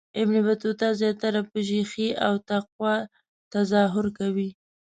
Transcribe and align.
ابن 0.21 0.35
بطوطه 0.47 0.87
زیاتره 0.99 1.41
په 1.49 1.57
شیخی 1.67 2.07
او 2.25 2.33
تقوا 2.49 2.95
تظاهر 3.53 4.05
کوي. 4.17 4.49